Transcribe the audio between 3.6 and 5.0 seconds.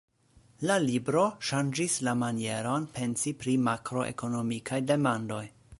makroekonomikaj